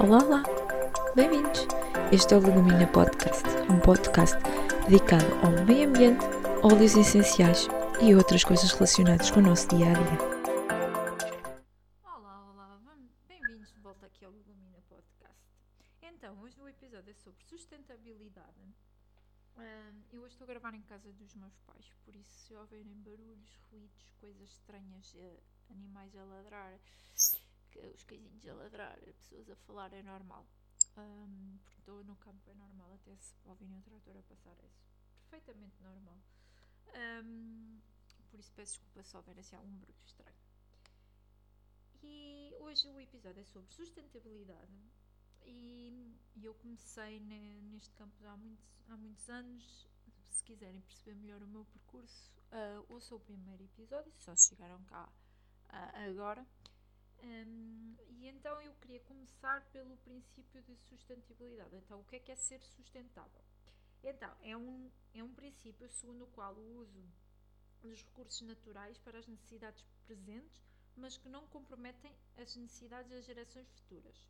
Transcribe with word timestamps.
Olá, 0.00 0.18
olá! 0.22 0.42
Bem-vindos! 1.16 1.66
Este 2.12 2.32
é 2.32 2.36
o 2.36 2.40
Legumina 2.40 2.86
Podcast, 2.86 3.42
um 3.68 3.80
podcast 3.80 4.36
dedicado 4.88 5.26
ao 5.42 5.64
meio 5.66 5.88
ambiente, 5.88 6.24
óleos 6.62 6.96
essenciais 6.96 7.66
e 8.00 8.14
outras 8.14 8.44
coisas 8.44 8.70
relacionadas 8.70 9.28
com 9.32 9.40
o 9.40 9.42
nosso 9.42 9.66
dia 9.68 9.86
a 9.86 9.94
dia. 9.94 10.18
Olá, 12.04 12.50
olá, 12.52 12.78
bem-vindos 13.26 13.72
de 13.72 13.80
volta 13.80 14.06
aqui 14.06 14.24
ao 14.24 14.30
Legumina 14.30 14.78
Podcast. 14.88 15.42
Então, 16.00 16.38
hoje 16.42 16.60
o 16.60 16.68
episódio 16.68 17.10
é 17.10 17.14
sobre 17.14 17.42
sustentabilidade. 17.44 18.58
Eu 20.12 20.22
hoje 20.22 20.34
estou 20.34 20.44
a 20.44 20.48
gravar 20.48 20.74
em 20.74 20.82
casa 20.82 21.12
dos 21.12 21.34
meus 21.34 21.58
pais, 21.66 21.92
por 22.04 22.14
isso, 22.14 22.30
se 22.46 22.54
houverem 22.54 22.94
barulhos, 23.02 23.60
ruídos, 23.70 24.12
coisas 24.20 24.48
estranhas, 24.48 25.14
eh, 25.16 25.40
animais 25.70 26.16
a 26.16 26.24
ladrar, 26.24 26.72
os 27.86 28.02
cãezinhos 28.04 28.46
a 28.46 28.54
ladrar, 28.54 28.98
pessoas 29.00 29.48
a 29.50 29.56
falar, 29.56 29.92
é 29.92 30.02
normal. 30.02 30.46
Ahm, 30.96 31.58
porque 31.64 31.78
estou 31.80 32.02
no 32.04 32.16
campo, 32.16 32.48
é 32.50 32.54
normal, 32.54 32.92
até 32.94 33.16
se 33.16 33.34
ouvirem 33.44 33.76
o 33.76 33.82
trator 33.82 34.16
a 34.16 34.22
passar, 34.22 34.56
é 34.60 34.68
perfeitamente 35.30 35.80
normal. 35.82 36.18
Ahm, 36.94 37.80
por 38.30 38.38
isso, 38.40 38.52
peço 38.52 38.72
desculpa 38.72 39.02
se 39.02 39.16
houver 39.16 39.38
assim 39.38 39.56
algum 39.56 39.74
barulho 39.78 40.04
estranho. 40.04 40.36
E 42.02 42.54
hoje 42.60 42.88
o 42.88 43.00
episódio 43.00 43.40
é 43.40 43.44
sobre 43.44 43.72
sustentabilidade. 43.74 44.72
E 45.44 46.16
e 46.36 46.44
eu 46.44 46.54
comecei 46.54 47.18
ne- 47.20 47.60
neste 47.62 47.92
campo 47.94 48.14
há 48.26 48.36
muitos, 48.36 48.64
há 48.88 48.96
muitos 48.96 49.28
anos. 49.28 49.88
Se 50.30 50.44
quiserem 50.44 50.80
perceber 50.82 51.16
melhor 51.16 51.42
o 51.42 51.48
meu 51.48 51.64
percurso, 51.64 52.32
ah, 52.52 52.82
ouçam 52.88 53.16
o 53.16 53.20
primeiro 53.20 53.64
episódio, 53.64 54.12
só 54.18 54.36
chegaram 54.36 54.82
cá 54.84 55.08
ah, 55.70 56.04
agora. 56.08 56.46
Hum, 57.22 57.96
e 58.08 58.28
então 58.28 58.60
eu 58.60 58.72
queria 58.74 59.00
começar 59.00 59.64
pelo 59.72 59.96
princípio 59.98 60.62
de 60.62 60.76
sustentabilidade. 60.76 61.76
Então, 61.76 62.00
o 62.00 62.04
que 62.04 62.16
é 62.16 62.20
que 62.20 62.32
é 62.32 62.36
ser 62.36 62.62
sustentável? 62.62 63.42
Então, 64.02 64.32
é 64.42 64.56
um, 64.56 64.90
é 65.14 65.22
um 65.22 65.34
princípio 65.34 65.88
segundo 65.90 66.24
o 66.24 66.28
qual 66.28 66.54
o 66.54 66.76
uso 66.78 67.04
dos 67.80 68.02
recursos 68.02 68.40
naturais 68.42 68.98
para 68.98 69.18
as 69.18 69.26
necessidades 69.26 69.84
presentes, 70.06 70.62
mas 70.96 71.16
que 71.16 71.28
não 71.28 71.46
comprometem 71.48 72.12
as 72.36 72.54
necessidades 72.56 73.10
das 73.10 73.24
gerações 73.24 73.68
futuras. 73.70 74.28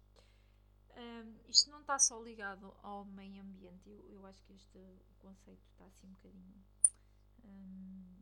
Hum, 0.96 1.38
isto 1.46 1.70
não 1.70 1.80
está 1.80 1.98
só 1.98 2.20
ligado 2.20 2.74
ao 2.82 3.04
meio 3.04 3.42
ambiente, 3.42 3.88
eu, 3.88 4.04
eu 4.10 4.26
acho 4.26 4.42
que 4.44 4.52
este 4.54 4.78
conceito 5.18 5.62
está 5.70 5.84
assim 5.84 6.06
um 6.06 6.12
bocadinho 6.12 6.64
hum, 7.44 8.18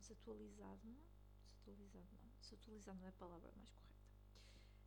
desatualizado. 0.00 0.96
Desatualizado 1.44 2.08
não, 2.22 2.29
desatualizado 2.40 2.98
não 2.98 3.06
é 3.06 3.10
a 3.10 3.12
palavra 3.12 3.50
mais 3.56 3.70
correta. 3.70 3.90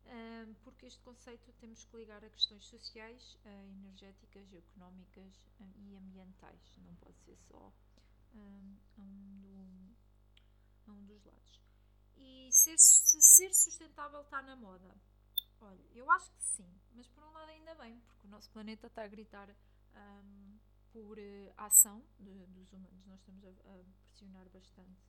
Hum, 0.06 0.54
porque 0.62 0.86
este 0.86 1.00
conceito 1.02 1.52
temos 1.54 1.84
que 1.84 1.96
ligar 1.96 2.22
a 2.24 2.28
questões 2.30 2.64
sociais, 2.66 3.38
eh, 3.44 3.66
energéticas, 3.68 4.52
económicas 4.52 5.32
eh, 5.60 5.64
e 5.78 5.96
ambientais. 5.96 6.60
Não 6.78 6.94
pode 6.96 7.18
ser 7.24 7.36
só 7.48 7.72
um, 8.34 8.76
do- 9.40 9.96
a 10.86 10.92
um 10.92 11.04
dos 11.06 11.24
lados. 11.24 11.60
E 12.16 12.50
ser, 12.52 12.76
se 12.78 13.20
ser 13.22 13.54
sustentável 13.54 14.20
está 14.20 14.42
na 14.42 14.54
moda. 14.56 14.94
Olha, 15.60 15.84
eu 15.94 16.10
acho 16.10 16.30
que 16.32 16.42
sim, 16.42 16.80
mas 16.92 17.06
por 17.08 17.24
um 17.24 17.32
lado 17.32 17.48
ainda 17.50 17.74
bem, 17.76 17.98
porque 18.00 18.26
o 18.26 18.30
nosso 18.30 18.50
planeta 18.50 18.86
está 18.86 19.02
a 19.04 19.08
gritar 19.08 19.48
por 20.92 21.18
eh, 21.18 21.52
ação 21.56 22.04
de- 22.20 22.46
dos 22.48 22.72
humanos. 22.72 23.04
Nós 23.06 23.18
estamos 23.20 23.44
a, 23.44 23.48
a 23.48 23.84
pressionar 24.10 24.48
bastante 24.50 25.00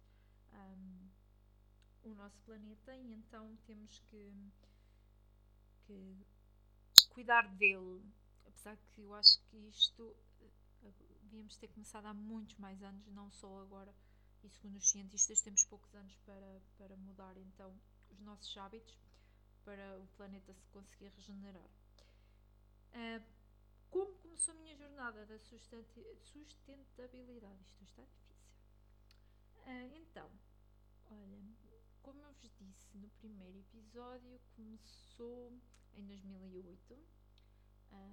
o 2.10 2.16
nosso 2.16 2.40
planeta 2.42 2.96
e 2.96 3.14
então 3.14 3.56
temos 3.66 4.00
que, 4.10 4.34
que 5.86 6.18
cuidar 7.10 7.48
dele. 7.56 8.04
Apesar 8.46 8.78
que 8.78 9.02
eu 9.02 9.14
acho 9.14 9.40
que 9.50 9.58
isto 9.70 10.16
eh, 10.84 10.92
devíamos 11.24 11.58
ter 11.58 11.68
começado 11.70 12.06
há 12.06 12.14
muitos 12.14 12.58
mais 12.58 12.82
anos, 12.82 13.06
não 13.08 13.32
só 13.32 13.62
agora. 13.62 13.94
E 14.44 14.50
segundo 14.50 14.78
os 14.78 14.90
cientistas, 14.90 15.42
temos 15.42 15.66
poucos 15.66 15.94
anos 15.96 16.16
para, 16.26 16.62
para 16.78 16.96
mudar 16.98 17.36
então 17.38 17.74
os 18.12 18.20
nossos 18.20 18.56
hábitos 18.58 18.98
para 19.64 19.98
o 20.00 20.08
planeta 20.16 20.54
se 20.54 20.68
conseguir 20.70 21.12
regenerar. 21.16 21.70
Ah, 22.94 23.22
como 23.90 24.14
começou 24.16 24.54
a 24.54 24.58
minha 24.58 24.76
jornada 24.76 25.26
da 25.26 25.40
sustentabilidade? 25.40 27.66
Isto 27.82 27.82
está 27.82 28.04
difícil. 28.04 28.36
Ah, 29.66 29.88
então, 29.96 30.30
olha, 31.10 31.42
como 32.06 32.22
eu 32.22 32.32
vos 32.34 32.52
disse 32.60 32.96
no 33.00 33.10
primeiro 33.20 33.58
episódio, 33.58 34.40
começou 34.56 35.52
em 35.96 36.06
2008 36.06 37.00
ah, 37.92 38.12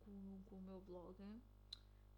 com, 0.00 0.42
com 0.46 0.56
o 0.56 0.62
meu 0.62 0.80
blog. 0.80 1.42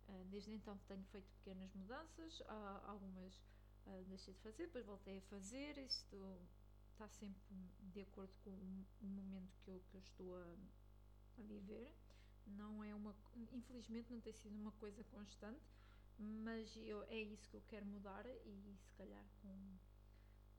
Ah, 0.06 0.22
desde 0.30 0.52
então 0.52 0.78
tenho 0.86 1.02
feito 1.06 1.28
pequenas 1.38 1.74
mudanças, 1.74 2.40
algumas 2.84 3.42
ah, 3.86 4.04
deixei 4.06 4.34
de 4.34 4.40
fazer, 4.40 4.66
depois 4.66 4.86
voltei 4.86 5.18
a 5.18 5.22
fazer. 5.22 5.76
Isto 5.78 6.38
está 6.92 7.08
sempre 7.08 7.42
de 7.92 8.02
acordo 8.02 8.32
com 8.44 8.50
o 8.50 9.04
momento 9.04 9.52
que 9.64 9.70
eu, 9.70 9.82
que 9.90 9.96
eu 9.96 10.00
estou 10.00 10.36
a, 10.36 10.56
a 11.40 11.42
viver. 11.42 11.92
Não 12.46 12.84
é 12.84 12.94
uma, 12.94 13.16
infelizmente 13.52 14.12
não 14.12 14.20
tem 14.20 14.32
sido 14.32 14.54
uma 14.54 14.70
coisa 14.72 15.02
constante, 15.02 15.66
mas 16.16 16.76
eu, 16.76 17.02
é 17.08 17.20
isso 17.20 17.48
que 17.48 17.56
eu 17.56 17.62
quero 17.62 17.84
mudar 17.84 18.24
e 18.26 18.76
se 18.78 18.92
calhar 18.96 19.24
com, 19.42 19.76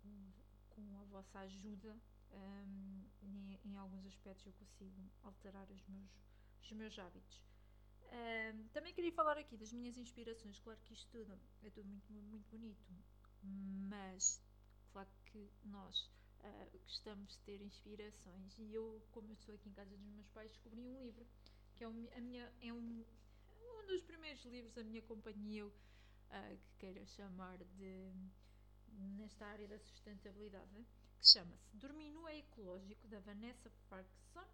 com, 0.06 0.32
com 0.76 1.00
a 1.00 1.04
vossa 1.06 1.40
ajuda 1.40 1.96
hum, 2.32 3.06
em, 3.22 3.60
em 3.66 3.76
alguns 3.78 4.06
aspectos 4.06 4.46
eu 4.46 4.54
consigo 4.54 5.10
alterar 5.24 5.70
os 5.72 5.86
meus, 5.88 6.12
os 6.62 6.72
meus 6.72 6.98
hábitos. 7.00 7.44
Hum, 8.04 8.68
também 8.72 8.94
queria 8.94 9.12
falar 9.12 9.38
aqui 9.38 9.58
das 9.58 9.72
minhas 9.74 9.98
inspirações. 9.98 10.60
Claro 10.60 10.80
que 10.84 10.94
isto 10.94 11.10
tudo 11.12 11.38
é 11.64 11.70
tudo 11.70 11.88
muito, 11.88 12.12
muito 12.14 12.50
bonito, 12.50 12.84
mas 13.90 14.42
claro 14.92 15.10
que 15.26 15.50
nós 15.66 16.10
ah, 16.42 16.68
gostamos 16.84 17.32
de 17.32 17.40
ter 17.40 17.62
inspirações. 17.62 18.58
E 18.58 18.74
eu, 18.74 19.02
como 19.12 19.30
eu 19.30 19.34
estou 19.34 19.56
aqui 19.56 19.70
em 19.70 19.74
casa 19.74 19.98
dos 19.98 20.08
meus 20.08 20.28
pais, 20.30 20.52
descobri 20.52 20.80
um 20.80 20.98
livro 20.98 21.26
que 21.76 21.84
é, 21.84 21.88
um, 21.88 22.08
a 22.16 22.22
minha, 22.22 22.52
é 22.62 22.72
um, 22.72 23.06
um 23.62 23.86
dos 23.88 24.02
primeiros 24.04 24.44
livros 24.46 24.74
da 24.74 24.84
minha 24.84 25.02
companhia 25.02 25.70
ah, 26.30 26.56
que 26.56 26.76
queira 26.78 27.06
chamar 27.06 27.58
de 27.58 28.12
nesta 28.96 29.46
área 29.46 29.68
da 29.68 29.80
sustentabilidade, 29.80 30.86
que 31.20 31.28
chama-se 31.28 31.76
Dormir 31.76 32.14
é 32.30 32.38
Ecológico, 32.40 33.08
da 33.08 33.20
Vanessa 33.20 33.72
Parkinson, 33.90 34.46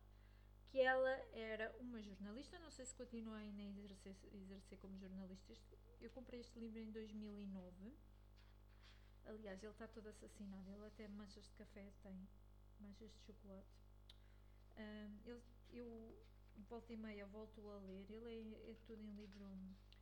que 0.70 0.80
ela 0.80 1.10
era 1.34 1.76
uma 1.80 2.02
jornalista, 2.02 2.58
não 2.60 2.72
sei 2.72 2.86
se 2.86 2.96
continua 2.96 3.38
ainda 3.38 3.62
a 3.62 3.66
exercer, 3.66 4.16
exercer 4.34 4.78
como 4.80 4.98
jornalista. 4.98 5.54
Eu 6.00 6.10
comprei 6.12 6.40
este 6.40 6.58
livro 6.60 6.80
em 6.80 6.92
2009. 6.92 7.94
Aliás, 9.26 9.62
ele 9.62 9.72
está 9.72 9.88
todo 9.88 10.08
assassinado. 10.08 10.70
Ele 10.72 10.86
até 10.86 11.08
manchas 11.08 11.44
de 11.46 11.54
café 11.56 11.92
tem, 12.02 12.28
manchas 12.80 13.12
de 13.12 13.20
chocolate. 13.26 13.68
Ahm, 14.78 15.20
ele- 15.26 15.44
eu 15.72 16.18
volta 16.70 16.92
e 16.94 16.98
meia 16.98 17.26
volto 17.28 17.70
a 17.70 17.78
ler. 17.80 18.06
Ele 18.10 18.56
é, 18.56 18.72
é 18.72 18.76
tudo 18.88 19.02
em 19.04 19.12
livro 19.14 19.44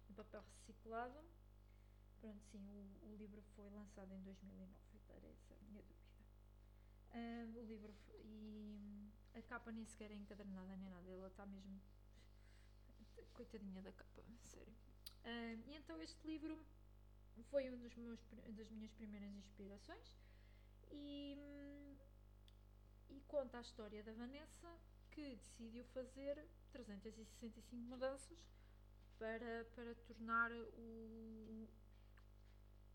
em 0.09 0.13
papel 0.13 0.41
reciclado. 0.41 1.19
Pronto, 2.21 2.43
sim, 2.51 2.63
o, 2.69 3.09
o 3.11 3.15
livro 3.17 3.41
foi 3.55 3.69
lançado 3.69 4.13
em 4.13 4.21
2009, 4.21 4.73
para 5.07 5.27
essa 5.27 5.55
minha 5.61 5.81
dúvida. 5.81 6.09
Ahm, 7.13 7.55
o 7.57 7.63
livro 7.63 7.91
f- 7.93 8.17
e 8.23 9.11
a 9.33 9.41
capa 9.41 9.71
nem 9.71 9.85
sequer 9.85 10.11
é 10.11 10.15
encadernada 10.15 10.75
nem 10.75 10.89
nada. 10.89 11.09
Ela 11.11 11.27
está 11.27 11.45
mesmo 11.45 11.79
coitadinha 13.33 13.81
da 13.81 13.91
capa, 13.91 14.21
sério. 14.45 14.73
Ahm, 15.23 15.61
e 15.67 15.75
então 15.75 16.01
este 16.01 16.25
livro 16.27 16.57
foi 17.49 17.69
um 17.69 17.77
dos 17.79 17.95
meus, 17.95 18.19
das 18.49 18.69
minhas 18.69 18.91
primeiras 18.93 19.33
inspirações 19.35 20.15
e, 20.91 21.37
e 23.09 23.21
conta 23.27 23.57
a 23.57 23.61
história 23.61 24.03
da 24.03 24.13
Vanessa 24.13 24.69
que 25.11 25.35
decidiu 25.35 25.83
fazer 25.85 26.45
365 26.71 27.75
mudanças 27.75 28.39
para, 29.17 29.65
para 29.75 29.95
tornar 30.07 30.51
o, 30.51 31.67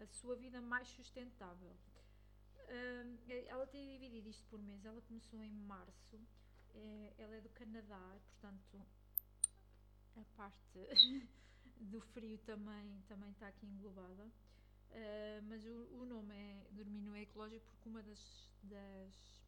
a 0.05 0.07
sua 0.09 0.37
vida 0.37 0.61
mais 0.61 0.89
sustentável. 0.89 1.75
Hum, 2.69 3.17
ela 3.47 3.67
tem 3.67 3.89
dividido 3.89 4.29
isto 4.29 4.45
por 4.49 4.61
mês. 4.61 4.85
Ela 4.85 5.01
começou 5.03 5.43
em 5.43 5.53
março. 5.53 6.21
É- 6.75 7.15
ela 7.19 7.37
é 7.37 7.41
do 7.41 7.49
Canadá, 7.51 8.19
portanto, 8.31 8.83
a 10.17 10.25
parte 10.37 10.79
do 11.81 12.01
frio 12.01 12.39
também, 12.39 13.03
também 13.09 13.31
está 13.31 13.49
aqui 13.49 13.67
englobada. 13.67 14.25
Uh, 14.91 15.43
mas 15.49 15.65
o, 15.65 16.03
o 16.03 16.07
nome 16.07 16.35
é 16.37 16.67
Dormir 16.71 17.01
no 17.01 17.17
Ecológico 17.17 17.67
porque 17.67 17.89
uma 17.89 18.01
das, 18.03 18.49
das 18.63 19.41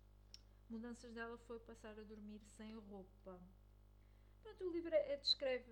mudanças 0.69 1.13
dela 1.15 1.39
foi 1.47 1.61
passar 1.61 1.97
a 1.99 2.03
dormir 2.03 2.41
sem 2.57 2.75
roupa. 2.75 3.41
Portanto, 4.43 4.65
o 4.65 4.73
livro 4.73 4.93
é, 4.93 5.17
descreve 5.19 5.71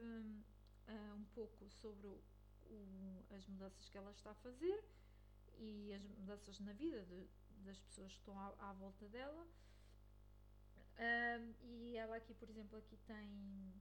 ah, 0.86 1.14
um 1.16 1.24
pouco 1.34 1.68
sobre 1.70 2.06
o- 2.06 2.22
o- 2.70 3.24
as 3.34 3.46
mudanças 3.46 3.88
que 3.88 3.96
ela 3.98 4.10
está 4.10 4.30
a 4.30 4.34
fazer 4.34 4.84
e 5.58 5.92
as 5.92 6.02
mudanças 6.02 6.58
na 6.60 6.72
vida 6.72 7.04
de- 7.04 7.28
das 7.64 7.78
pessoas 7.80 8.12
que 8.12 8.18
estão 8.18 8.38
à, 8.38 8.70
à 8.70 8.72
volta 8.74 9.08
dela. 9.08 9.46
Um, 10.96 11.54
e 11.66 11.96
ela 11.96 12.16
aqui, 12.16 12.34
por 12.34 12.48
exemplo, 12.48 12.78
aqui 12.78 12.96
tem 12.98 13.72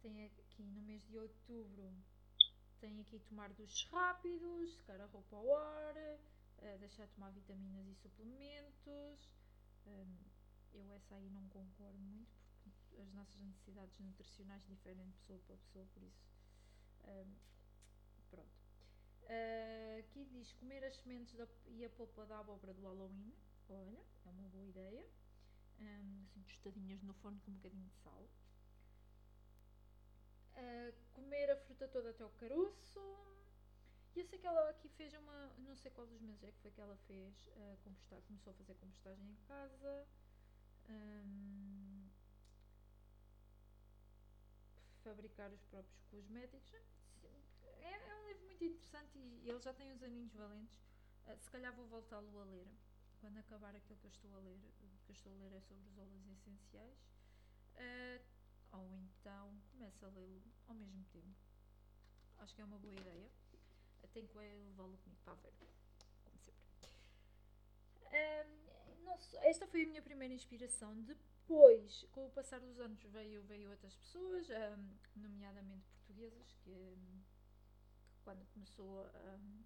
tem 0.00 0.24
aqui 0.26 0.62
no 0.64 0.82
mês 0.82 1.02
de 1.06 1.16
outubro 1.18 1.92
tem 2.80 3.00
aqui 3.00 3.18
tomar 3.20 3.48
duches 3.52 3.88
rápidos, 3.90 4.74
secar 4.74 5.00
a 5.00 5.06
roupa 5.06 5.36
ao 5.36 5.56
ar, 5.56 5.94
uh, 5.96 6.78
deixar 6.80 7.06
de 7.06 7.12
tomar 7.12 7.30
vitaminas 7.30 7.86
e 7.86 7.94
suplementos. 7.94 9.30
Um, 9.86 10.16
eu 10.72 10.92
essa 10.92 11.14
aí 11.14 11.30
não 11.30 11.48
concordo 11.48 11.98
muito 11.98 12.32
porque 12.62 12.96
as 13.00 13.12
nossas 13.12 13.40
necessidades 13.40 13.96
nutricionais 14.00 14.64
diferem 14.66 15.04
de 15.06 15.12
pessoa 15.18 15.38
para 15.46 15.56
pessoa, 15.56 15.86
por 15.94 16.02
isso 16.02 16.31
um, 17.04 17.34
pronto. 18.30 18.62
Uh, 19.24 20.00
aqui 20.00 20.24
diz 20.26 20.52
comer 20.52 20.84
as 20.84 20.96
sementes 20.96 21.34
da, 21.34 21.46
e 21.66 21.84
a 21.84 21.90
polpa 21.90 22.26
da 22.26 22.38
abóbora 22.40 22.72
do 22.74 22.82
Halloween. 22.82 23.32
Olha, 23.68 24.00
é 24.26 24.30
uma 24.30 24.48
boa 24.48 24.64
ideia. 24.64 25.06
Um, 25.80 26.22
assim, 26.24 26.42
tostadinhas 26.42 27.02
no 27.02 27.14
forno 27.14 27.40
com 27.40 27.50
um 27.50 27.54
bocadinho 27.54 27.88
de 27.88 27.96
sal. 27.96 28.28
Uh, 30.54 30.92
comer 31.12 31.50
a 31.50 31.56
fruta 31.56 31.88
toda 31.88 32.10
até 32.10 32.24
o 32.24 32.30
caroço. 32.30 33.00
E 34.14 34.20
eu 34.20 34.26
sei 34.26 34.38
que 34.38 34.46
ela 34.46 34.68
aqui 34.68 34.88
fez 34.90 35.14
uma. 35.14 35.52
Não 35.58 35.74
sei 35.74 35.90
qual 35.90 36.06
dos 36.06 36.20
meses 36.20 36.44
é 36.44 36.50
que 36.50 36.58
foi 36.58 36.70
que 36.70 36.80
ela 36.80 36.96
fez. 37.06 37.46
Uh, 37.48 37.78
começou 38.26 38.50
a 38.50 38.54
fazer 38.54 38.74
compostagem 38.74 39.24
em 39.30 39.36
casa. 39.46 40.06
Um, 40.88 41.21
fabricar 45.12 45.52
os 45.52 45.62
próprios 45.64 46.02
cosméticos. 46.10 46.72
É, 47.82 47.92
é, 47.92 48.14
um 48.16 48.26
livro 48.28 48.46
muito 48.46 48.64
interessante 48.64 49.18
e 49.18 49.48
ele 49.48 49.60
já 49.60 49.72
tem 49.74 49.92
uns 49.92 50.02
aninhos 50.02 50.32
valentes. 50.32 50.74
Uh, 51.26 51.38
se 51.38 51.50
calhar 51.50 51.72
vou 51.74 51.86
voltá-lo 51.86 52.40
a 52.40 52.44
ler 52.44 52.66
quando 53.20 53.36
acabar 53.38 53.76
aquilo 53.76 53.98
que 53.98 54.06
eu 54.06 54.10
estou 54.10 54.34
a 54.34 54.38
ler. 54.38 54.58
O 54.80 55.04
que 55.04 55.10
eu 55.10 55.14
estou 55.14 55.32
a 55.32 55.36
ler 55.36 55.52
é 55.52 55.60
sobre 55.60 55.86
os 55.86 55.98
óleos 55.98 56.26
essenciais. 56.26 56.98
Uh, 57.74 58.24
ou 58.72 58.94
então 58.96 59.60
começa 59.70 60.06
a 60.06 60.08
lê-lo 60.08 60.42
ao 60.66 60.74
mesmo 60.74 61.04
tempo. 61.12 61.36
Acho 62.38 62.54
que 62.54 62.62
é 62.62 62.64
uma 62.64 62.78
boa 62.78 62.94
ideia. 62.94 63.30
Tenho 64.14 64.28
que 64.28 64.36
levá-lo 64.36 64.98
comigo 64.98 65.20
para 65.24 65.34
ver, 65.34 65.52
como 66.24 66.38
sempre. 66.38 66.66
Esta 69.48 69.66
foi 69.66 69.84
a 69.84 69.86
minha 69.86 70.02
primeira 70.02 70.34
inspiração. 70.34 70.94
Depois, 70.94 71.18
com 72.12 72.26
o 72.26 72.30
passar 72.30 72.60
dos 72.60 72.78
anos, 72.78 73.02
veio, 73.04 73.42
veio 73.44 73.70
outras 73.70 73.94
pessoas, 73.96 74.48
um, 74.48 75.20
nomeadamente 75.20 75.86
portuguesas, 75.88 76.52
que, 76.62 76.70
que, 76.70 78.20
quando 78.24 78.46
começou 78.52 79.06
um, 79.06 79.62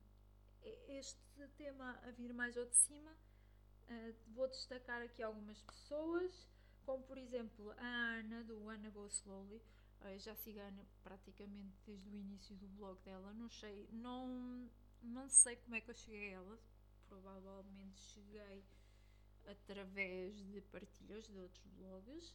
este 0.88 1.20
tema 1.56 1.98
a 2.02 2.10
vir 2.10 2.32
mais 2.32 2.56
ao 2.56 2.66
de 2.66 2.76
cima, 2.76 3.10
uh, 3.12 4.14
vou 4.28 4.48
destacar 4.48 5.02
aqui 5.02 5.22
algumas 5.22 5.62
pessoas 5.62 6.48
como 6.86 7.02
por 7.02 7.18
exemplo 7.18 7.72
a 7.72 8.18
Ana 8.20 8.44
do 8.44 8.68
Ana 8.68 8.88
Go 8.90 9.06
Slowly. 9.08 9.60
Eu 10.04 10.18
já 10.20 10.36
Ana 10.60 10.86
praticamente 11.02 11.76
desde 11.84 12.08
o 12.08 12.14
início 12.14 12.54
do 12.54 12.68
blog 12.68 12.96
dela. 13.02 13.34
Não 13.34 13.50
sei, 13.50 13.88
não, 13.90 14.70
não 15.02 15.28
sei 15.28 15.56
como 15.56 15.74
é 15.74 15.80
que 15.80 15.90
eu 15.90 15.94
cheguei 15.94 16.28
a 16.28 16.36
ela. 16.36 16.58
Provavelmente 17.08 18.00
cheguei 18.00 18.64
através 19.46 20.36
de 20.46 20.60
partilhas 20.62 21.26
de 21.26 21.38
outros 21.38 21.66
blogs. 21.72 22.30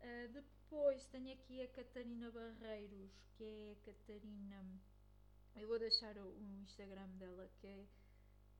Uh, 0.00 0.28
depois 0.32 1.06
tenho 1.06 1.32
aqui 1.32 1.62
a 1.62 1.68
Catarina 1.68 2.30
Barreiros, 2.30 3.24
que 3.36 3.44
é 3.44 3.72
a 3.72 3.86
Catarina. 3.86 4.80
Eu 5.56 5.68
vou 5.68 5.78
deixar 5.78 6.16
o, 6.18 6.26
o 6.26 6.60
Instagram 6.62 7.08
dela, 7.18 7.48
que 7.60 7.66
é 7.66 7.86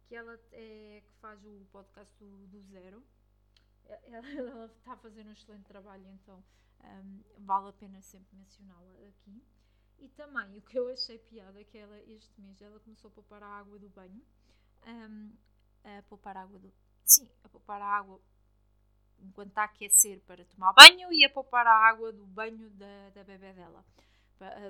que 0.07 0.15
ela 0.15 0.39
é 0.53 1.03
que 1.05 1.13
faz 1.15 1.45
o 1.45 1.67
podcast 1.73 2.15
do, 2.19 2.47
do 2.49 2.61
zero 2.61 3.03
ela, 4.05 4.67
está 4.67 4.93
a 4.93 4.97
fazer 4.97 5.27
um 5.27 5.33
excelente 5.33 5.65
trabalho, 5.65 6.07
então 6.09 6.43
um, 6.83 7.23
vale 7.39 7.69
a 7.69 7.73
pena 7.73 8.01
sempre 8.03 8.37
mencioná-la 8.37 9.09
aqui. 9.09 9.43
E 9.99 10.09
também 10.09 10.59
o 10.59 10.63
que 10.63 10.79
eu 10.79 10.89
achei 10.89 11.19
piada 11.19 11.61
é 11.61 11.65
que 11.65 11.79
ela 11.79 11.99
este 12.03 12.41
mês 12.41 12.61
ela 12.61 12.81
começou 12.81 13.09
a 13.09 13.13
poupar 13.13 13.43
a 13.43 13.47
água 13.47 13.79
do 13.79 13.89
banho, 13.89 14.23
um, 14.87 15.33
a 15.85 16.03
poupar 16.03 16.37
a 16.37 16.43
água 16.43 16.59
do. 16.59 16.73
Sim, 17.05 17.29
a 17.43 17.49
poupar 17.49 17.81
a 17.81 17.87
água 17.87 18.21
enquanto 19.21 19.49
está 19.49 19.63
a 19.63 19.65
aquecer 19.67 20.21
para 20.21 20.45
tomar 20.45 20.73
banho 20.73 21.13
e 21.13 21.25
a 21.25 21.31
poupar 21.31 21.67
a 21.67 21.89
água 21.89 22.13
do 22.13 22.27
banho 22.27 22.71
da, 22.71 23.11
da 23.11 23.25
bebê 23.25 23.53
dela. 23.53 23.85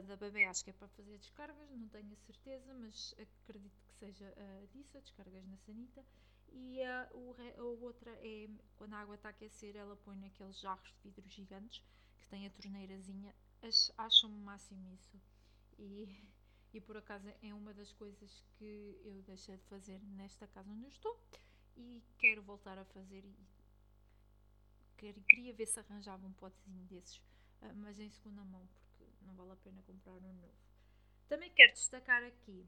Da 0.06 0.16
bebê 0.16 0.44
acho 0.44 0.62
que 0.62 0.70
é 0.70 0.72
para 0.72 0.86
fazer 0.88 1.18
descargas, 1.18 1.70
não 1.70 1.88
tenho 1.88 2.12
a 2.12 2.16
certeza, 2.16 2.72
mas 2.74 3.14
acredito 3.18 3.82
que 3.88 3.94
seja 3.94 4.32
uh, 4.36 4.66
disso, 4.68 5.00
descargas 5.00 5.44
na 5.46 5.56
sanita 5.56 6.04
e 6.52 6.80
a, 6.82 7.08
a 7.58 7.62
outra 7.64 8.10
é 8.22 8.48
quando 8.76 8.94
a 8.94 8.98
água 8.98 9.16
está 9.16 9.28
a 9.28 9.30
aquecer, 9.30 9.74
ela 9.74 9.96
põe 9.96 10.16
naqueles 10.16 10.60
jarros 10.60 10.92
de 10.92 11.00
vidro 11.02 11.28
gigantes 11.28 11.82
que 12.20 12.28
tem 12.28 12.46
a 12.46 12.50
torneirazinha. 12.50 13.34
Acham 13.98 14.30
o 14.30 14.38
máximo 14.38 14.88
isso. 14.92 15.20
E, 15.78 16.08
e 16.72 16.80
por 16.80 16.96
acaso 16.96 17.28
é 17.42 17.52
uma 17.52 17.74
das 17.74 17.92
coisas 17.92 18.44
que 18.56 19.00
eu 19.04 19.22
deixei 19.22 19.56
de 19.56 19.64
fazer 19.64 20.00
nesta 20.16 20.46
casa 20.46 20.70
onde 20.70 20.84
eu 20.84 20.90
estou 20.90 21.18
e 21.76 22.02
quero 22.18 22.42
voltar 22.42 22.78
a 22.78 22.84
fazer. 22.84 23.24
E 23.24 25.12
queria 25.28 25.52
ver 25.52 25.66
se 25.66 25.78
arranjava 25.78 26.26
um 26.26 26.32
potezinho 26.32 26.84
desses, 26.86 27.20
ah, 27.60 27.72
mas 27.74 27.98
em 27.98 28.08
segunda 28.08 28.42
mão, 28.44 28.66
porque 28.96 29.04
não 29.26 29.34
vale 29.34 29.52
a 29.52 29.56
pena 29.56 29.82
comprar 29.82 30.12
um 30.12 30.20
novo. 30.20 30.54
Também 31.28 31.50
quero 31.52 31.72
destacar 31.72 32.22
aqui 32.24 32.66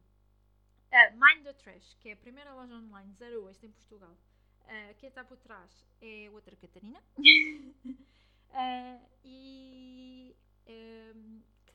Uh, 0.92 1.10
Mind 1.16 1.44
the 1.44 1.52
Trash, 1.52 1.96
que 2.00 2.10
é 2.10 2.12
a 2.12 2.16
primeira 2.16 2.54
loja 2.54 2.74
online 2.74 3.12
Zero 3.14 3.44
Waste 3.44 3.66
em 3.66 3.70
Portugal. 3.70 4.16
Uh, 4.62 4.94
quem 4.98 5.08
está 5.08 5.24
por 5.24 5.36
trás 5.38 5.70
é 6.00 6.30
outra 6.32 6.54
Catarina. 6.56 7.02
uh, 7.18 9.10
e 9.24 10.34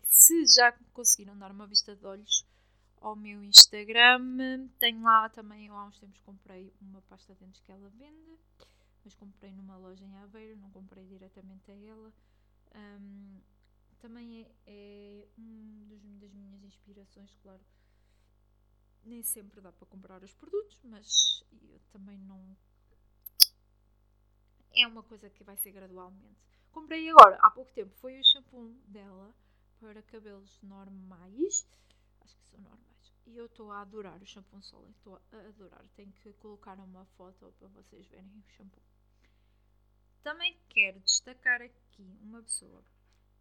se 0.03 0.45
já 0.45 0.71
conseguiram 0.93 1.37
dar 1.37 1.51
uma 1.51 1.67
vista 1.67 1.95
de 1.95 2.05
olhos 2.05 2.45
ao 3.01 3.15
meu 3.15 3.43
Instagram, 3.43 4.67
tenho 4.79 5.01
lá 5.03 5.27
também, 5.29 5.67
há 5.69 5.85
uns 5.85 5.99
tempos 5.99 6.21
comprei 6.21 6.73
uma 6.79 7.01
pasta 7.01 7.33
de 7.33 7.39
dentes 7.39 7.59
que 7.61 7.71
ela 7.71 7.89
vende, 7.89 8.37
mas 9.03 9.13
comprei 9.15 9.51
numa 9.51 9.75
loja 9.75 10.05
em 10.05 10.15
Aveiro, 10.17 10.57
não 10.57 10.69
comprei 10.69 11.05
diretamente 11.05 11.69
a 11.71 11.75
ela. 11.75 12.13
Um, 12.73 13.41
também 13.99 14.43
é, 14.43 14.51
é 14.65 15.27
um 15.37 15.85
dos, 15.87 16.01
das 16.19 16.31
minhas 16.33 16.63
inspirações, 16.63 17.35
claro 17.41 17.61
nem 19.03 19.23
sempre 19.23 19.61
dá 19.61 19.71
para 19.71 19.87
comprar 19.87 20.23
os 20.23 20.33
produtos, 20.33 20.79
mas 20.83 21.43
eu 21.51 21.79
também 21.91 22.17
não. 22.17 22.55
É 24.73 24.87
uma 24.87 25.03
coisa 25.03 25.29
que 25.29 25.43
vai 25.43 25.57
ser 25.57 25.71
gradualmente. 25.71 26.39
Comprei 26.71 27.09
agora, 27.09 27.37
há 27.41 27.51
pouco 27.51 27.71
tempo, 27.73 27.93
foi 27.95 28.19
o 28.19 28.23
shampoo 28.23 28.73
dela 28.85 29.33
para 29.79 30.01
cabelos 30.03 30.59
normais. 30.61 31.67
Acho 32.21 32.37
que 32.37 32.45
são 32.45 32.59
normais. 32.61 32.90
E 33.25 33.37
eu 33.37 33.45
estou 33.45 33.71
a 33.71 33.81
adorar 33.81 34.21
o 34.21 34.25
shampoo 34.25 34.61
solo. 34.61 34.89
Estou 34.91 35.15
a 35.15 35.37
adorar. 35.47 35.85
Tenho 35.95 36.11
que 36.13 36.33
colocar 36.33 36.77
uma 36.79 37.05
foto 37.17 37.53
para 37.57 37.67
vocês 37.69 38.07
verem 38.07 38.25
o 38.37 38.49
shampoo. 38.51 38.81
Também 40.23 40.59
quero 40.69 40.99
destacar 40.99 41.61
aqui 41.61 42.17
uma 42.21 42.41
pessoa 42.43 42.83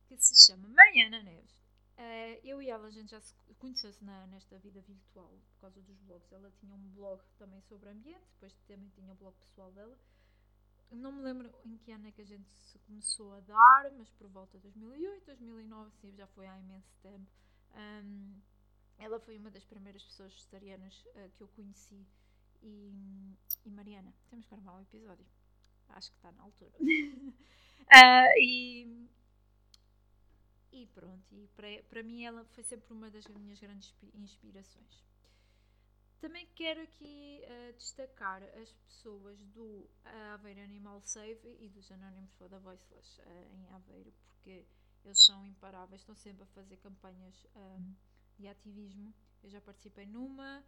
que 0.09 0.17
se 0.17 0.47
chama 0.47 0.69
Mariana 0.69 1.23
Neves. 1.23 1.53
Uh, 2.01 2.41
eu 2.43 2.63
e 2.63 2.71
ela, 2.71 2.89
a 2.89 2.91
gente 2.91 3.11
já 3.11 3.21
se 3.21 3.35
conheceu-se 3.59 4.03
nesta 4.03 4.59
vida 4.59 4.81
virtual 4.81 5.29
por 5.29 5.61
causa 5.61 5.83
dos 5.83 5.99
blogs. 6.01 6.33
Ela 6.33 6.51
tinha 6.53 6.75
um 6.75 6.89
blog 6.95 7.23
também 7.37 7.61
sobre 7.63 7.91
ambiente, 7.91 8.25
depois 8.33 8.55
também 8.67 8.89
tinha 8.89 9.13
o 9.13 9.15
blog 9.15 9.37
pessoal 9.37 9.71
dela. 9.73 9.97
Não 10.91 11.13
me 11.13 11.23
lembro 11.23 11.55
em 11.65 11.77
que 11.77 11.93
ano 11.93 12.09
é 12.09 12.13
que 12.13 12.23
a 12.23 12.27
gente 12.27 12.51
se 12.51 12.79
começou 12.81 13.33
a 13.35 13.41
dar, 13.41 13.93
mas 13.93 14.09
por 14.11 14.29
volta 14.29 14.59
de 14.59 14.63
2008, 14.63 15.27
2009, 15.27 15.91
sim, 16.01 16.13
já 16.17 16.27
foi 16.29 16.47
há 16.47 16.59
imenso 16.59 16.91
tempo. 17.03 17.31
Um, 17.75 18.41
ela 19.01 19.19
foi 19.19 19.39
uma 19.39 19.51
das 19.51 19.65
primeiras 19.65 20.05
pessoas 20.05 20.33
vegetarianas 20.33 21.05
uh, 21.07 21.31
que 21.37 21.43
eu 21.43 21.49
conheci. 21.49 22.07
E, 22.63 22.93
e, 23.65 23.71
Mariana, 23.71 24.15
temos 24.29 24.47
que 24.47 24.55
gravar 24.55 24.77
um 24.77 24.83
episódio. 24.83 25.27
Acho 25.89 26.11
que 26.11 26.17
está 26.17 26.31
na 26.33 26.43
altura. 26.43 26.73
uh, 26.79 28.39
e 28.39 29.09
e 30.73 30.87
pronto, 30.87 31.35
e 31.35 31.49
para, 31.49 31.83
para 31.89 32.03
mim 32.03 32.23
ela 32.23 32.45
foi 32.45 32.63
sempre 32.63 32.93
uma 32.93 33.11
das 33.11 33.27
minhas 33.27 33.59
grandes 33.59 33.93
inspirações. 34.15 35.05
Também 36.21 36.47
quero 36.55 36.81
aqui 36.83 37.41
uh, 37.43 37.73
destacar 37.73 38.43
as 38.43 38.71
pessoas 38.73 39.43
do 39.47 39.65
uh, 39.65 40.35
Aveiro 40.35 40.61
Animal 40.61 41.01
Save 41.01 41.57
e 41.59 41.69
dos 41.71 41.91
Anónimos 41.91 42.31
for 42.35 42.49
the 42.49 42.59
Voiceless 42.59 43.21
em 43.53 43.67
Aveiro, 43.75 44.13
porque 44.29 44.65
eles 45.05 45.25
são 45.25 45.45
imparáveis, 45.47 46.03
estão 46.03 46.15
sempre 46.15 46.45
a 46.45 46.47
fazer 46.47 46.77
campanhas 46.77 47.47
um, 47.57 47.95
de 48.41 48.49
ativismo. 48.49 49.15
Eu 49.43 49.51
já 49.51 49.61
participei 49.61 50.07
numa, 50.07 50.65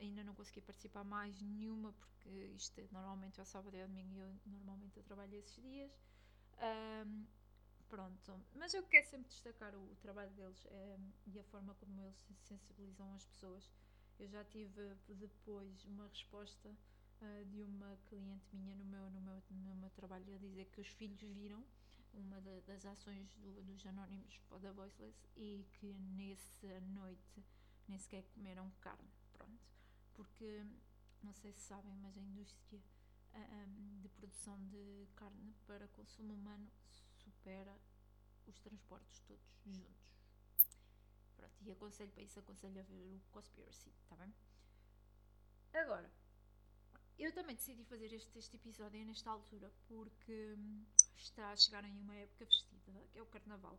ainda 0.00 0.22
não 0.24 0.34
consegui 0.34 0.60
participar 0.60 1.04
mais 1.04 1.40
nenhuma, 1.40 1.92
porque 1.92 2.28
isto 2.56 2.78
é, 2.80 2.86
normalmente 2.92 3.40
é 3.40 3.44
sábado 3.44 3.76
e 3.76 3.82
domingo 3.82 4.14
e 4.14 4.18
eu 4.20 4.34
normalmente 4.46 4.96
eu 4.96 5.02
trabalho 5.02 5.34
esses 5.34 5.62
dias. 5.62 5.92
Um, 7.06 7.26
Pronto, 7.88 8.40
mas 8.54 8.74
eu 8.74 8.82
quero 8.82 9.06
sempre 9.06 9.28
destacar 9.28 9.74
o, 9.74 9.92
o 9.92 9.96
trabalho 9.96 10.30
deles 10.32 10.66
é, 10.66 10.98
e 11.26 11.38
a 11.38 11.44
forma 11.44 11.72
como 11.74 12.02
eles 12.02 12.26
sensibilizam 12.42 13.14
as 13.14 13.24
pessoas. 13.24 13.70
Eu 14.18 14.28
já 14.28 14.44
tive 14.44 14.94
depois 15.08 15.84
uma 15.84 16.08
resposta 16.08 16.68
uh, 16.68 17.44
de 17.46 17.62
uma 17.62 17.96
cliente 18.08 18.56
minha 18.56 18.74
no 18.74 18.84
meu, 18.84 19.10
no, 19.10 19.20
meu, 19.20 19.42
no 19.50 19.74
meu 19.76 19.90
trabalho 19.90 20.34
a 20.34 20.38
dizer 20.38 20.64
que 20.66 20.80
os 20.80 20.88
filhos 20.88 21.20
viram 21.20 21.64
uma 22.16 22.40
da, 22.40 22.60
das 22.60 22.84
ações 22.84 23.34
do, 23.36 23.62
dos 23.62 23.84
Anónimos 23.86 24.34
for 24.48 24.60
the 24.60 24.72
Voiceless 24.72 25.26
e 25.36 25.66
que 25.74 25.92
nessa 25.94 26.80
noite 26.80 27.44
nem 27.88 27.98
sequer 27.98 28.24
comeram 28.34 28.70
carne. 28.80 29.08
Pronto. 29.32 29.68
Porque, 30.14 30.64
não 31.22 31.32
sei 31.34 31.52
se 31.52 31.60
sabem, 31.60 31.94
mas 31.96 32.16
a 32.16 32.20
indústria 32.20 32.82
um, 33.34 34.00
de 34.00 34.08
produção 34.08 34.58
de 34.68 35.06
carne 35.14 35.54
para 35.66 35.88
consumo 35.88 36.34
humano 36.34 36.70
supera 37.12 37.76
os 38.46 38.58
transportes 38.60 39.20
todos 39.20 39.44
juntos. 39.64 40.12
Pronto, 41.36 41.54
e 41.60 41.70
aconselho 41.70 42.10
para 42.12 42.22
isso, 42.22 42.38
aconselho 42.38 42.80
a 42.80 42.82
ver 42.82 43.02
o 43.02 43.20
Conspiracy, 43.30 43.90
está 44.02 44.16
bem? 44.16 44.32
Agora, 45.74 46.10
eu 47.18 47.32
também 47.32 47.56
decidi 47.56 47.84
fazer 47.84 48.12
este, 48.12 48.38
este 48.38 48.56
episódio 48.56 49.04
nesta 49.04 49.30
altura 49.30 49.70
porque 49.86 50.54
hum, 50.56 50.84
está 51.18 51.50
a 51.50 51.56
chegar 51.56 51.84
em 51.84 51.98
uma 51.98 52.14
época 52.14 52.46
festiva, 52.46 53.00
que 53.12 53.18
é 53.18 53.22
o 53.22 53.26
Carnaval. 53.26 53.78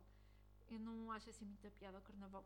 Eu 0.70 0.80
não 0.80 1.10
acho 1.12 1.30
assim 1.30 1.44
muita 1.44 1.70
piada 1.70 1.98
o 1.98 2.02
Carnaval. 2.02 2.44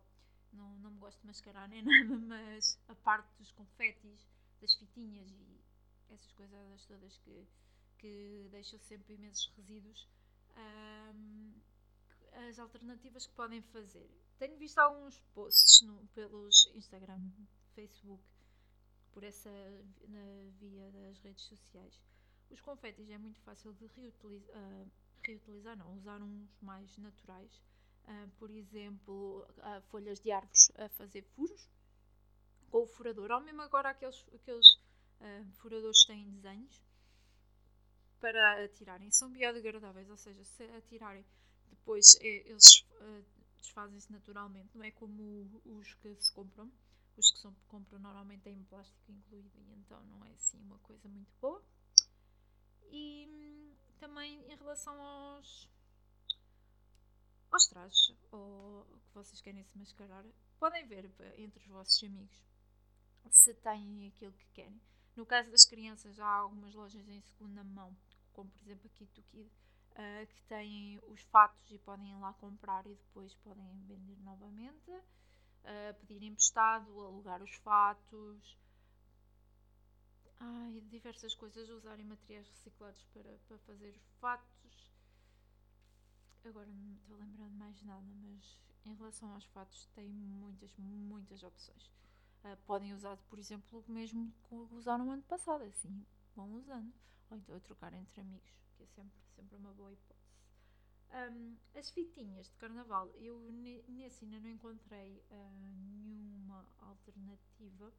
Não, 0.53 0.77
não 0.79 0.91
me 0.91 0.99
gosto 0.99 1.21
de 1.21 1.27
mascarar 1.27 1.69
nem 1.69 1.83
nada, 1.83 2.19
mas 2.19 2.79
a 2.89 2.95
parte 2.95 3.29
dos 3.39 3.51
confetes, 3.53 4.27
das 4.61 4.75
fitinhas 4.75 5.31
e 5.31 5.61
essas 6.11 6.33
coisas 6.33 6.87
todas 6.87 7.17
que, 7.19 7.47
que 7.99 8.49
deixam 8.51 8.79
sempre 8.81 9.15
imensos 9.15 9.51
resíduos, 9.57 10.07
as 12.49 12.59
alternativas 12.59 13.27
que 13.27 13.35
podem 13.35 13.63
fazer. 13.63 14.09
Tenho 14.39 14.57
visto 14.59 14.79
alguns 14.79 15.19
posts 15.35 15.87
no, 15.87 16.07
pelos 16.09 16.71
Instagram, 16.75 17.21
Facebook, 17.75 18.23
por 19.13 19.23
essa 19.23 19.51
na 20.09 20.51
via 20.59 20.91
das 20.91 21.19
redes 21.21 21.45
sociais. 21.45 22.01
Os 22.53 22.61
confetes 22.61 23.09
é 23.09 23.19
muito 23.19 23.41
fácil 23.41 23.73
de 23.75 23.87
reutiliza, 23.87 24.53
uh, 24.53 24.91
reutilizar, 25.25 25.77
não, 25.77 25.97
usar 25.97 26.23
uns 26.23 26.61
mais 26.61 26.97
naturais. 26.99 27.51
Uh, 28.05 28.29
por 28.39 28.51
exemplo, 28.51 29.47
uh, 29.59 29.81
folhas 29.91 30.21
de 30.21 30.31
árvores 30.31 30.71
a 30.77 30.89
fazer 30.91 31.23
furos 31.35 31.69
com 32.71 32.83
o 32.83 32.87
furador, 32.87 33.31
ou 33.31 33.41
mesmo 33.41 33.63
agora 33.63 33.91
aqueles, 33.91 34.25
aqueles 34.35 34.81
furadores 35.59 36.05
têm 36.05 36.29
desenhos 36.31 36.83
para 38.19 38.65
atirarem, 38.65 39.11
são 39.11 39.31
biodegradáveis, 39.31 40.09
ou 40.09 40.17
seja, 40.17 40.43
se 40.43 40.65
atirarem 40.65 41.25
depois 41.71 42.17
é, 42.21 42.49
eles 42.49 42.85
desfazem-se 43.59 44.11
naturalmente, 44.13 44.77
não 44.77 44.85
é 44.85 44.91
como 44.91 45.61
os 45.65 45.95
que 45.95 46.15
se 46.17 46.33
compram. 46.33 46.71
Os 47.17 47.31
que 47.31 47.39
são, 47.41 47.55
compram 47.69 47.99
normalmente 47.99 48.43
têm 48.43 48.63
plástico 48.65 49.13
incluído 49.13 49.51
e 49.59 49.75
então 49.75 50.03
não 50.07 50.25
é 50.25 50.31
assim 50.33 50.59
uma 50.63 50.79
coisa 50.79 51.09
muito 51.09 51.31
boa. 51.41 51.63
E 52.91 53.27
hum, 53.29 53.75
também 53.99 54.41
em 54.51 54.57
relação 54.57 55.01
aos, 55.01 55.69
aos 57.51 57.67
trajes 57.67 58.15
ou 58.31 58.85
que 59.07 59.15
vocês 59.15 59.41
querem 59.41 59.65
se 59.65 59.79
mascarar, 59.79 60.25
podem 60.59 60.87
ver 60.87 61.11
entre 61.39 61.61
os 61.61 61.67
vossos 61.67 62.03
amigos 62.03 62.43
se 63.31 63.55
têm 63.55 64.09
aquilo 64.09 64.33
que 64.33 64.47
querem. 64.53 64.81
No 65.17 65.27
caso 65.27 65.51
das 65.51 65.65
crianças, 65.65 66.19
há 66.19 66.27
algumas 66.27 66.75
lojas 66.75 67.07
em 67.09 67.21
segunda 67.21 67.63
mão, 67.63 67.97
como 68.33 68.51
por 68.51 68.61
exemplo 68.63 68.87
aqui 68.87 69.05
do 69.07 69.23
Kid, 69.23 69.47
uh, 69.93 70.27
que 70.27 70.43
têm 70.45 70.99
os 71.09 71.21
fatos 71.23 71.71
e 71.71 71.79
podem 71.79 72.11
ir 72.11 72.17
lá 72.17 72.33
comprar 72.35 72.87
e 72.87 72.95
depois 72.95 73.35
podem 73.37 73.67
vender 73.87 74.19
novamente, 74.23 74.91
uh, 74.91 75.95
pedir 76.01 76.23
emprestado, 76.23 76.99
alugar 77.01 77.43
os 77.43 77.55
fatos, 77.57 78.57
ai, 80.43 80.81
diversas 80.89 81.35
coisas, 81.35 81.69
usarem 81.69 82.05
materiais 82.05 82.49
reciclados 82.49 83.05
para, 83.13 83.39
para 83.47 83.59
fazer 83.59 83.95
fatos. 84.21 84.93
Agora 86.45 86.67
não 86.67 86.95
estou 86.97 87.17
lembrando 87.17 87.55
mais 87.55 87.81
nada, 87.83 88.13
mas 88.21 88.59
em 88.85 88.95
relação 88.95 89.33
aos 89.33 89.45
fatos 89.47 89.87
tem 89.95 90.09
muitas, 90.09 90.75
muitas 90.77 91.45
opções. 91.45 91.87
Uh, 92.45 92.57
podem 92.67 92.93
usar, 92.93 93.17
por 93.31 93.39
exemplo, 93.39 93.85
o 93.87 93.93
mesmo 93.93 94.33
que 94.49 94.55
usaram 94.75 95.05
no 95.05 95.13
ano 95.13 95.23
passado, 95.23 95.63
assim, 95.63 96.05
vão 96.35 96.53
usando. 96.55 96.93
Ou 97.31 97.37
então 97.37 97.61
trocar 97.61 97.93
entre 97.93 98.21
amigos, 98.21 98.53
que 98.77 98.83
é 98.83 98.87
sempre, 98.87 99.21
sempre 99.37 99.57
uma 99.57 99.73
boa 99.73 99.93
hipótese. 99.93 100.33
Um, 101.31 101.57
as 101.79 101.89
fitinhas 101.91 102.49
de 102.49 102.57
carnaval, 102.57 103.09
eu 103.17 103.39
nesse 103.87 104.25
ainda 104.25 104.41
não 104.41 104.51
encontrei 104.51 105.23
uh, 105.31 105.53
nenhuma 105.61 106.67
alternativa 106.79 107.93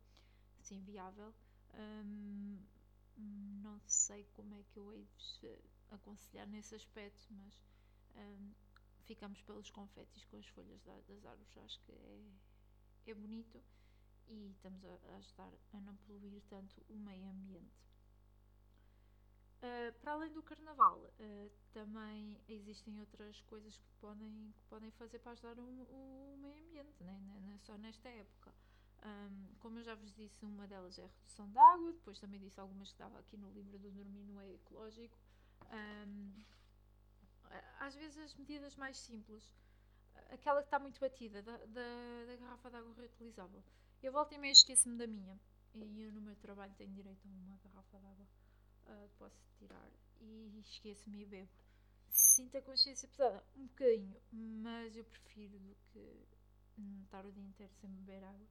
assim, 0.60 0.82
viável. 0.82 1.34
Um, 1.74 2.60
não 3.18 3.80
sei 3.88 4.26
como 4.34 4.54
é 4.56 4.64
que 4.64 4.78
eu 4.78 4.94
hei 4.94 5.08
de 5.42 5.60
aconselhar 5.92 6.48
nesse 6.48 6.76
aspecto, 6.76 7.28
mas 7.32 7.60
um, 8.16 8.54
ficamos 9.06 9.42
pelos 9.42 9.70
confetes 9.70 10.24
com 10.26 10.38
as 10.38 10.48
folhas 10.48 10.82
das 10.84 11.26
árvores. 11.26 11.58
Acho 11.58 11.80
que 11.82 11.92
é, 11.92 13.12
é 13.12 13.14
bonito 13.14 13.62
e 14.28 14.52
estamos 14.52 14.84
a, 14.86 15.16
ajudar 15.18 15.54
a 15.74 15.80
não 15.82 15.96
poluir 15.98 16.42
tanto 16.50 16.84
o 16.90 16.96
meio 16.96 17.26
ambiente. 17.28 17.84
Uh, 19.64 19.94
para 20.02 20.12
além 20.12 20.32
do 20.34 20.44
carnaval, 20.44 21.00
uh, 21.00 21.52
também 21.72 22.38
existem 22.50 23.00
outras 23.00 23.40
coisas 23.42 23.78
que 23.78 23.88
podem, 24.02 24.54
que 24.58 24.64
podem 24.66 24.92
fazer 24.92 25.20
para 25.20 25.32
ajudar 25.32 25.58
o, 25.58 25.64
o 25.64 26.38
meio 26.38 26.58
ambiente, 26.66 27.02
né? 27.02 27.18
não 27.42 27.54
é 27.54 27.58
só 27.60 27.78
nesta 27.78 28.10
época. 28.10 28.54
Um, 29.06 29.56
como 29.60 29.80
eu 29.80 29.84
já 29.84 29.96
vos 29.96 30.14
disse, 30.14 30.46
uma 30.46 30.66
delas 30.68 30.98
é 30.98 31.04
a 31.04 31.08
redução 31.08 31.50
de 31.50 31.58
água, 31.58 31.92
depois 31.92 32.20
também 32.20 32.40
disse 32.40 32.60
algumas 32.60 32.88
que 32.90 32.94
estava 32.94 33.20
aqui 33.20 33.36
no 33.36 33.52
livro 33.52 33.78
do 33.78 33.92
Dormir 33.92 34.24
no 34.24 34.40
é 34.40 34.54
Ecológico. 34.54 35.18
Um, 35.72 36.44
às 37.80 37.96
vezes 37.96 38.18
as 38.18 38.34
medidas 38.36 38.76
mais 38.76 38.98
simples, 38.98 39.52
aquela 40.32 40.62
que 40.62 40.68
está 40.68 40.80
muito 40.80 41.00
batida, 41.00 41.42
da, 41.42 41.58
da, 41.58 42.26
da 42.28 42.36
garrafa 42.40 42.70
de 42.70 42.76
água 42.78 42.94
reutilizável. 42.94 43.64
Eu 44.02 44.12
volto 44.12 44.34
e 44.34 44.38
meio 44.38 44.54
esqueço-me 44.54 44.98
da 44.98 45.08
minha. 45.08 45.40
E 45.74 46.02
eu 46.02 46.12
no 46.12 46.22
meu 46.22 46.36
trabalho 46.36 46.74
tenho 46.76 46.94
direito 46.94 47.28
a 47.28 47.32
uma 47.32 47.58
garrafa 47.58 48.00
de 48.00 48.06
água. 48.06 48.28
Uh, 48.86 49.10
posso 49.18 49.44
tirar 49.58 49.90
e 50.22 50.60
esqueço-me 50.60 51.22
e 51.22 51.26
bebo. 51.26 51.50
Sinto 52.10 52.58
a 52.58 52.62
consciência 52.62 53.08
pesada, 53.08 53.44
um 53.56 53.66
bocadinho, 53.66 54.22
mas 54.32 54.96
eu 54.96 55.04
prefiro 55.04 55.58
do 55.60 55.76
que 55.92 56.28
estar 57.04 57.26
o 57.26 57.32
dia 57.32 57.44
inteiro 57.44 57.74
sem 57.74 57.90
beber 57.90 58.24
água. 58.24 58.48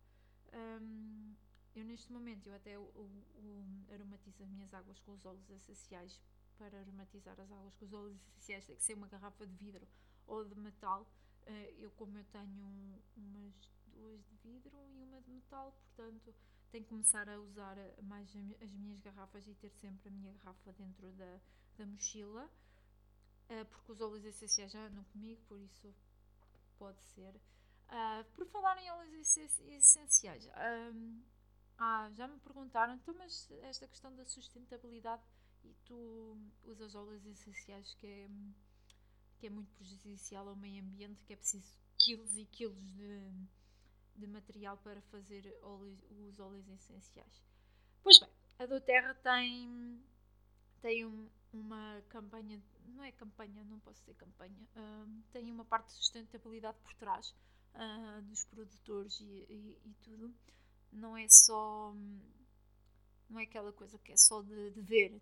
Um, 0.52 1.34
eu 1.74 1.84
neste 1.84 2.12
momento 2.12 2.48
eu 2.48 2.54
até 2.54 2.78
o, 2.78 2.82
o, 2.82 3.64
aromatizo 3.90 4.42
as 4.42 4.50
minhas 4.50 4.74
águas 4.74 4.98
com 5.00 5.12
os 5.12 5.24
óleos 5.24 5.48
essenciais. 5.50 6.20
Para 6.58 6.78
aromatizar 6.78 7.38
as 7.40 7.50
águas 7.50 7.74
com 7.74 7.84
os 7.84 7.92
óleos 7.92 8.20
essenciais 8.28 8.64
tem 8.66 8.76
que 8.76 8.82
ser 8.82 8.94
uma 8.94 9.08
garrafa 9.08 9.46
de 9.46 9.54
vidro 9.56 9.86
ou 10.26 10.44
de 10.44 10.54
metal. 10.54 11.02
Uh, 11.46 11.74
eu 11.78 11.90
como 11.92 12.18
eu 12.18 12.24
tenho 12.24 13.02
umas 13.16 13.54
duas 13.86 14.24
de 14.24 14.36
vidro 14.36 14.76
e 14.94 15.02
uma 15.02 15.20
de 15.20 15.30
metal, 15.30 15.72
portanto 15.72 16.34
tenho 16.70 16.84
que 16.84 16.90
começar 16.90 17.28
a 17.28 17.38
usar 17.38 17.76
mais 18.02 18.34
as 18.62 18.72
minhas 18.72 18.98
garrafas 19.00 19.46
e 19.46 19.54
ter 19.54 19.70
sempre 19.70 20.08
a 20.08 20.12
minha 20.12 20.32
garrafa 20.32 20.72
dentro 20.72 21.12
da, 21.12 21.40
da 21.76 21.86
mochila, 21.86 22.46
uh, 22.46 23.64
porque 23.66 23.92
os 23.92 24.00
óleos 24.00 24.24
essenciais 24.24 24.72
já 24.72 24.86
andam 24.86 25.04
comigo, 25.04 25.40
por 25.48 25.60
isso 25.60 25.94
pode 26.78 27.02
ser. 27.02 27.38
Uh, 27.92 28.24
por 28.34 28.46
falar 28.46 28.78
em 28.78 28.90
óleos 28.90 29.36
essenciais, 29.36 30.48
ah, 31.76 32.08
já 32.14 32.26
me 32.26 32.38
perguntaram, 32.38 32.94
então, 32.94 33.14
mas 33.18 33.50
esta 33.64 33.86
questão 33.86 34.14
da 34.16 34.24
sustentabilidade 34.24 35.22
e 35.62 35.74
tu 35.84 36.38
usas 36.64 36.94
óleos 36.94 37.26
essenciais 37.26 37.92
que 37.94 38.06
é, 38.06 38.30
que 39.38 39.46
é 39.46 39.50
muito 39.50 39.70
prejudicial 39.74 40.48
ao 40.48 40.56
meio 40.56 40.82
ambiente, 40.82 41.22
que 41.24 41.34
é 41.34 41.36
preciso 41.36 41.76
quilos 41.98 42.34
e 42.38 42.46
quilos 42.46 42.82
de, 42.94 43.30
de 44.16 44.26
material 44.26 44.78
para 44.78 45.02
fazer 45.02 45.54
os 45.62 46.40
óleos 46.40 46.66
essenciais. 46.70 47.42
Pois 48.02 48.18
bem, 48.18 48.30
a 48.58 48.64
do 48.64 48.80
Terra 48.80 49.12
tem, 49.16 50.02
tem 50.80 51.04
um, 51.04 51.28
uma 51.52 52.00
campanha, 52.08 52.58
não 52.86 53.04
é 53.04 53.12
campanha, 53.12 53.62
não 53.64 53.78
posso 53.80 54.00
dizer 54.00 54.14
campanha, 54.14 54.66
tem 55.30 55.50
uma 55.50 55.64
parte 55.66 55.88
de 55.88 55.92
sustentabilidade 55.92 56.78
por 56.78 56.94
trás 56.94 57.34
uh, 57.74 58.22
dos 58.22 58.44
produtores 58.44 59.20
e, 59.20 59.46
e, 59.48 59.78
e, 59.84 59.94
tudo. 60.02 60.34
Não 60.92 61.16
é 61.16 61.26
só. 61.28 61.94
Não 63.28 63.40
é 63.40 63.44
aquela 63.44 63.72
coisa 63.72 63.98
que 63.98 64.12
é 64.12 64.16
só 64.16 64.42
de, 64.42 64.70
de 64.70 64.80
ver. 64.80 65.20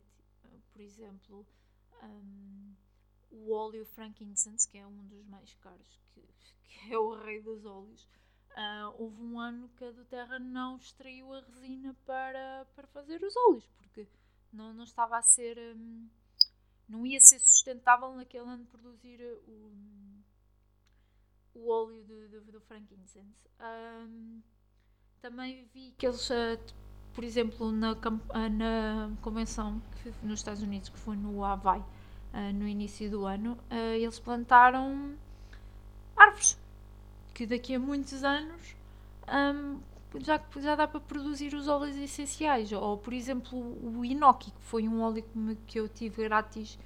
Por 0.72 0.80
exemplo, 0.80 1.46
um, 2.02 2.74
o 3.30 3.52
óleo 3.52 3.84
frankincense, 3.86 4.68
que 4.68 4.78
é 4.78 4.86
um 4.86 5.06
dos 5.06 5.24
mais 5.26 5.54
caros, 5.54 6.00
que, 6.12 6.20
que 6.64 6.92
é 6.92 6.98
o 6.98 7.14
rei 7.14 7.40
dos 7.40 7.64
óleos. 7.64 8.08
Uh, 8.50 8.94
houve 8.98 9.22
um 9.22 9.38
ano 9.38 9.68
que 9.76 9.84
a 9.84 9.92
do 9.92 10.04
Terra 10.06 10.38
não 10.40 10.76
extraiu 10.76 11.32
a 11.32 11.40
resina 11.40 11.94
para, 12.04 12.66
para 12.74 12.86
fazer 12.88 13.22
os 13.22 13.36
óleos, 13.36 13.68
porque 13.78 14.08
não, 14.52 14.72
não 14.72 14.84
estava 14.84 15.16
a 15.16 15.22
ser. 15.22 15.56
Um, 15.76 16.08
não 16.88 17.06
ia 17.06 17.20
ser 17.20 17.38
sustentável 17.38 18.12
naquele 18.16 18.48
ano 18.48 18.66
produzir 18.66 19.20
o, 19.46 19.72
o 21.54 21.70
óleo 21.70 22.02
do, 22.04 22.28
do, 22.28 22.52
do 22.52 22.60
frankincense. 22.60 23.50
Um, 23.60 24.40
também 25.20 25.66
vi 25.72 25.94
que 25.98 26.06
eles 26.06 26.30
uh, 26.30 26.58
por 27.12 27.24
exemplo, 27.24 27.70
na, 27.72 27.94
na 28.50 29.10
convenção 29.20 29.82
nos 30.22 30.40
Estados 30.40 30.62
Unidos, 30.62 30.88
que 30.88 30.98
foi 30.98 31.16
no 31.16 31.44
Havaí, 31.44 31.80
uh, 31.80 32.52
no 32.54 32.66
início 32.66 33.10
do 33.10 33.26
ano, 33.26 33.58
uh, 33.70 33.94
eles 33.94 34.18
plantaram 34.18 35.14
árvores 36.16 36.58
que 37.34 37.46
daqui 37.46 37.74
a 37.74 37.78
muitos 37.78 38.22
anos 38.22 38.76
um, 39.28 39.80
já, 40.20 40.40
já 40.60 40.76
dá 40.76 40.86
para 40.86 41.00
produzir 41.00 41.54
os 41.54 41.68
óleos 41.68 41.96
essenciais. 41.96 42.72
Ou, 42.72 42.98
por 42.98 43.12
exemplo, 43.12 43.58
o 43.58 44.04
Inoki, 44.04 44.50
que 44.50 44.62
foi 44.62 44.88
um 44.88 45.02
óleo 45.02 45.22
que, 45.22 45.56
que 45.66 45.80
eu 45.80 45.88
tive 45.88 46.24
grátis 46.24 46.78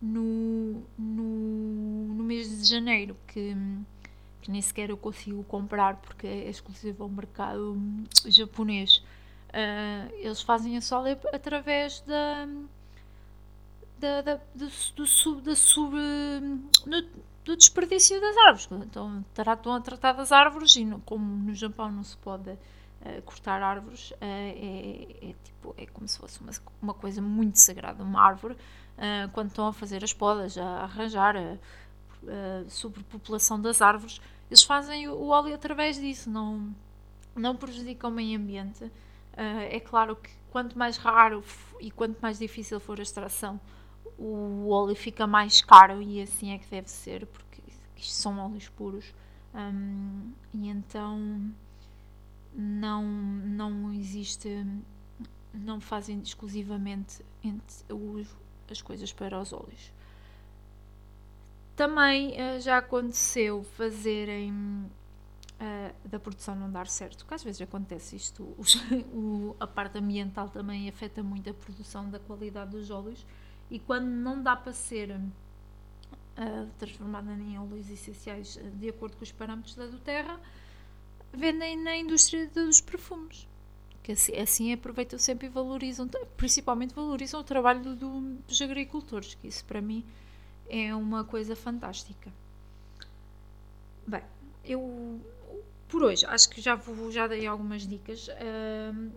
no, 0.00 0.82
no, 0.98 2.14
no 2.14 2.24
mês 2.24 2.48
de 2.62 2.68
janeiro, 2.68 3.16
que, 3.26 3.54
que 4.40 4.50
nem 4.50 4.62
sequer 4.62 4.90
eu 4.90 4.96
consigo 4.96 5.42
comprar 5.44 5.96
porque 5.96 6.26
é 6.26 6.48
exclusivo 6.48 7.04
ao 7.04 7.08
mercado 7.08 7.76
japonês. 8.26 9.02
Uh, 9.48 10.12
eles 10.18 10.42
fazem 10.42 10.76
a 10.76 10.96
óleo 10.96 11.18
através 11.32 12.00
da, 12.02 12.46
da, 13.98 14.22
da, 14.22 14.34
do, 14.54 14.68
do 14.94 15.06
sub, 15.06 15.42
da 15.42 15.56
sub, 15.56 15.96
no, 16.86 17.02
do 17.44 17.56
desperdício 17.56 18.20
das 18.20 18.36
árvores. 18.36 18.68
Então, 18.86 19.24
tratam 19.34 19.74
a 19.74 19.80
tratar 19.80 20.12
das 20.12 20.30
árvores 20.30 20.76
e, 20.76 20.86
como 21.04 21.24
no 21.24 21.54
Japão 21.54 21.90
não 21.90 22.04
se 22.04 22.16
pode 22.18 22.50
uh, 22.50 23.22
cortar 23.24 23.60
árvores, 23.60 24.12
uh, 24.12 24.16
é, 24.20 25.06
é, 25.22 25.34
tipo, 25.42 25.74
é 25.76 25.86
como 25.86 26.06
se 26.06 26.18
fosse 26.18 26.40
uma, 26.40 26.52
uma 26.80 26.94
coisa 26.94 27.20
muito 27.20 27.58
sagrada. 27.58 28.04
Uma 28.04 28.22
árvore, 28.22 28.56
quando 29.32 29.48
estão 29.48 29.66
a 29.66 29.72
fazer 29.72 30.04
as 30.04 30.12
podas, 30.12 30.58
a 30.58 30.82
arranjar 30.82 31.34
a 32.26 32.68
sobrepopulação 32.68 33.60
das 33.60 33.80
árvores, 33.80 34.20
eles 34.50 34.62
fazem 34.62 35.08
o, 35.08 35.28
óleo 35.28 35.54
através 35.54 35.96
disso, 35.96 36.28
não, 36.28 36.74
não 37.34 37.56
prejudicam 37.56 38.10
o 38.10 38.12
meio 38.12 38.38
ambiente. 38.38 38.90
é 39.36 39.80
claro 39.80 40.16
que 40.16 40.30
quanto 40.50 40.76
mais 40.76 40.96
raro 40.96 41.42
e 41.80 41.90
quanto 41.90 42.18
mais 42.20 42.38
difícil 42.38 42.80
for 42.80 42.98
a 42.98 43.02
extração, 43.02 43.60
o 44.18 44.68
óleo 44.68 44.94
fica 44.94 45.26
mais 45.26 45.62
caro 45.62 46.02
e 46.02 46.20
assim 46.20 46.52
é 46.52 46.58
que 46.58 46.68
deve 46.68 46.90
ser, 46.90 47.26
porque 47.26 47.62
isto 47.96 48.12
são 48.12 48.38
óleos 48.38 48.68
puros. 48.68 49.14
Um, 49.54 50.32
e 50.54 50.68
então 50.68 51.50
não, 52.54 53.02
não 53.02 53.92
existe, 53.92 54.48
não 55.52 55.80
fazem 55.80 56.20
exclusivamente 56.20 57.24
os, 57.88 58.28
as 58.70 58.82
coisas 58.82 59.12
para 59.12 59.40
os 59.40 59.52
óleos. 59.52 59.92
Também 61.76 62.32
uh, 62.32 62.60
já 62.60 62.78
aconteceu 62.78 63.62
fazerem 63.76 64.52
uh, 64.52 66.08
da 66.08 66.18
produção 66.18 66.54
não 66.54 66.70
dar 66.70 66.86
certo, 66.86 67.24
que 67.24 67.34
às 67.34 67.42
vezes 67.42 67.60
acontece 67.62 68.16
isto, 68.16 68.42
o, 69.12 69.56
a 69.60 69.66
parte 69.66 69.98
ambiental 69.98 70.48
também 70.48 70.88
afeta 70.88 71.22
muito 71.22 71.48
a 71.48 71.54
produção 71.54 72.10
da 72.10 72.18
qualidade 72.18 72.72
dos 72.72 72.90
óleos 72.90 73.24
e 73.70 73.78
quando 73.78 74.06
não 74.06 74.42
dá 74.42 74.56
para 74.56 74.72
ser 74.72 75.10
uh, 75.10 76.68
transformada 76.78 77.32
em 77.32 77.58
óleos 77.58 77.88
essenciais 77.88 78.58
de 78.74 78.88
acordo 78.88 79.16
com 79.16 79.22
os 79.22 79.32
parâmetros 79.32 79.74
da 79.74 79.86
do 79.86 79.98
terra, 79.98 80.40
vendem 81.32 81.76
na 81.76 81.96
indústria 81.96 82.48
dos 82.48 82.80
perfumes. 82.80 83.48
Que 84.02 84.12
assim, 84.12 84.34
assim 84.36 84.72
aproveitam 84.72 85.18
sempre 85.18 85.46
e 85.46 85.50
valorizam, 85.50 86.08
principalmente 86.36 86.94
valorizam 86.94 87.40
o 87.40 87.44
trabalho 87.44 87.94
do, 87.94 88.20
dos 88.48 88.60
agricultores, 88.60 89.34
que 89.34 89.46
isso 89.46 89.64
para 89.64 89.80
mim 89.80 90.04
é 90.70 90.94
uma 90.94 91.24
coisa 91.24 91.54
fantástica. 91.56 92.32
Bem, 94.06 94.22
eu 94.64 95.20
por 95.88 96.04
hoje 96.04 96.24
acho 96.24 96.48
que 96.48 96.60
já, 96.60 96.76
vou, 96.76 97.10
já 97.10 97.26
dei 97.26 97.46
algumas 97.46 97.86
dicas. 97.86 98.28
Uh, 98.28 99.10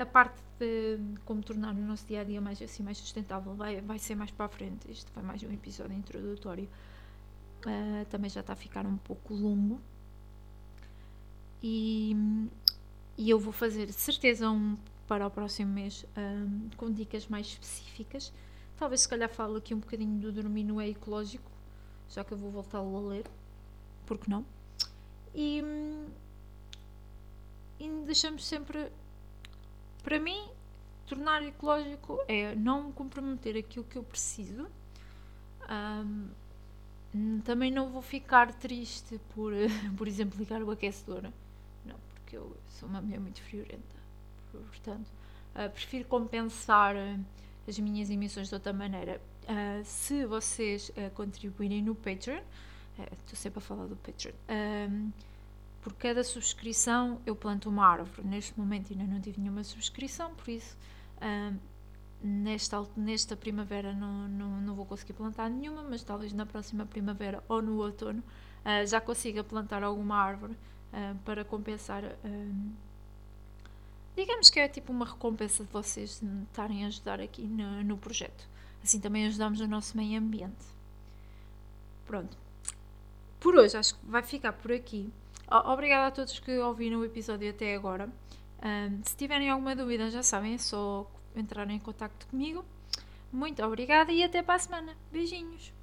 a 0.00 0.06
parte 0.06 0.40
de 0.58 0.98
como 1.24 1.42
tornar 1.42 1.74
o 1.74 1.80
nosso 1.80 2.06
dia 2.06 2.20
a 2.20 2.24
dia 2.24 2.40
mais 2.40 2.62
assim 2.62 2.82
mais 2.82 2.98
sustentável 2.98 3.54
vai, 3.54 3.80
vai 3.80 3.98
ser 3.98 4.14
mais 4.14 4.30
para 4.30 4.46
a 4.46 4.48
frente. 4.48 4.88
Este 4.90 5.10
foi 5.10 5.22
mais 5.22 5.42
um 5.42 5.52
episódio 5.52 5.96
introdutório. 5.96 6.68
Uh, 7.66 8.04
também 8.06 8.30
já 8.30 8.40
está 8.40 8.52
a 8.52 8.56
ficar 8.56 8.86
um 8.86 8.96
pouco 8.96 9.34
longo. 9.34 9.80
E, 11.62 12.16
e 13.18 13.28
eu 13.28 13.38
vou 13.38 13.52
fazer 13.52 13.92
certeza 13.92 14.48
um 14.50 14.78
para 15.06 15.26
o 15.26 15.30
próximo 15.30 15.72
mês 15.72 16.06
um, 16.16 16.70
com 16.76 16.90
dicas 16.90 17.26
mais 17.26 17.46
específicas. 17.48 18.32
Talvez 18.80 19.02
se 19.02 19.08
calhar 19.10 19.28
falo 19.28 19.58
aqui 19.58 19.74
um 19.74 19.78
bocadinho 19.78 20.18
do 20.18 20.32
dormir 20.32 20.64
no 20.64 20.80
é 20.80 20.88
ecológico, 20.88 21.50
já 22.08 22.24
que 22.24 22.32
eu 22.32 22.38
vou 22.38 22.50
voltá-lo 22.50 22.96
a 22.96 23.10
ler. 23.10 23.26
Porque 24.06 24.30
não? 24.30 24.42
E, 25.34 25.62
e 27.78 27.90
deixamos 28.06 28.46
sempre. 28.46 28.90
Para 30.02 30.18
mim, 30.18 30.48
tornar 31.06 31.42
ecológico 31.42 32.24
é 32.26 32.54
não 32.54 32.90
comprometer 32.90 33.54
aquilo 33.54 33.84
que 33.84 33.98
eu 33.98 34.02
preciso. 34.02 34.66
Um, 35.68 37.40
também 37.44 37.70
não 37.70 37.90
vou 37.90 38.00
ficar 38.00 38.50
triste 38.54 39.20
por, 39.34 39.52
por 39.98 40.08
exemplo, 40.08 40.38
ligar 40.38 40.62
o 40.62 40.70
aquecedor. 40.70 41.24
Não, 41.84 41.96
porque 42.14 42.34
eu 42.34 42.56
sou 42.70 42.88
uma 42.88 43.02
mulher 43.02 43.20
muito 43.20 43.42
friorenta. 43.42 44.00
Portanto, 44.50 45.06
uh, 45.54 45.68
prefiro 45.70 46.08
compensar 46.08 46.96
as 47.70 47.78
minhas 47.78 48.10
emissões 48.10 48.48
de 48.48 48.54
outra 48.54 48.72
maneira. 48.72 49.20
Uh, 49.44 49.84
se 49.84 50.26
vocês 50.26 50.90
uh, 50.90 51.10
contribuírem 51.14 51.82
no 51.82 51.94
Patreon, 51.94 52.42
estou 52.98 53.34
sempre 53.34 53.58
a 53.58 53.62
falar 53.62 53.86
do 53.86 53.96
Patreon. 53.96 54.34
Por 55.80 55.94
cada 55.94 56.22
subscrição 56.22 57.18
eu 57.24 57.34
planto 57.34 57.70
uma 57.70 57.86
árvore. 57.86 58.28
Neste 58.28 58.58
momento 58.60 58.92
ainda 58.92 59.04
não 59.04 59.18
tive 59.18 59.40
nenhuma 59.40 59.64
subscrição, 59.64 60.34
por 60.34 60.50
isso 60.50 60.76
nesta, 62.22 62.86
nesta 62.96 63.36
primavera 63.36 63.92
não, 63.92 64.28
não, 64.28 64.60
não 64.60 64.74
vou 64.74 64.84
conseguir 64.84 65.14
plantar 65.14 65.48
nenhuma, 65.48 65.82
mas 65.82 66.02
talvez 66.02 66.32
na 66.32 66.44
próxima 66.44 66.84
primavera 66.84 67.42
ou 67.48 67.62
no 67.62 67.78
outono 67.78 68.20
uh, 68.20 68.86
já 68.86 69.00
consiga 69.00 69.42
plantar 69.42 69.82
alguma 69.82 70.16
árvore 70.16 70.52
uh, 70.52 71.16
para 71.24 71.44
compensar. 71.44 72.04
Um, 72.24 72.72
digamos 74.16 74.50
que 74.50 74.60
é 74.60 74.68
tipo 74.68 74.92
uma 74.92 75.06
recompensa 75.06 75.64
de 75.64 75.70
vocês 75.70 76.22
estarem 76.48 76.84
a 76.84 76.88
ajudar 76.88 77.20
aqui 77.20 77.42
no, 77.42 77.82
no 77.82 77.96
projeto. 77.96 78.48
Assim 78.82 79.00
também 79.00 79.26
ajudamos 79.26 79.60
o 79.60 79.68
nosso 79.68 79.96
meio 79.96 80.18
ambiente. 80.18 80.64
Pronto. 82.06 82.36
Por 83.38 83.56
hoje 83.56 83.76
acho 83.76 83.94
que 83.94 84.06
vai 84.06 84.22
ficar 84.22 84.52
por 84.52 84.72
aqui. 84.72 85.12
Obrigada 85.48 86.08
a 86.08 86.10
todos 86.10 86.38
que 86.38 86.58
ouviram 86.58 87.00
o 87.00 87.04
episódio 87.04 87.50
até 87.50 87.74
agora. 87.74 88.08
Um, 88.62 89.02
se 89.02 89.16
tiverem 89.16 89.50
alguma 89.50 89.74
dúvida, 89.74 90.10
já 90.10 90.22
sabem, 90.22 90.54
é 90.54 90.58
só 90.58 91.10
entrar 91.34 91.68
em 91.70 91.78
contato 91.78 92.26
comigo. 92.26 92.64
Muito 93.32 93.62
obrigada 93.64 94.12
e 94.12 94.22
até 94.22 94.42
para 94.42 94.56
a 94.56 94.58
semana. 94.58 94.96
Beijinhos! 95.10 95.79